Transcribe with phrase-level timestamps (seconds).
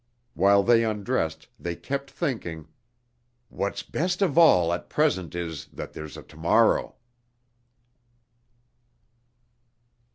[0.33, 2.67] While they undressed they kept thinking:
[3.49, 6.95] "What's best of all at present is, that there's a tomorrow."